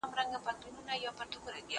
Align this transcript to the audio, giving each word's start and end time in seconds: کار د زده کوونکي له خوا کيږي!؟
کار 0.15 0.25
د 0.33 0.35
زده 0.43 0.51
کوونکي 0.61 0.69
له 1.05 1.11
خوا 1.15 1.25
کيږي!؟ 1.33 1.61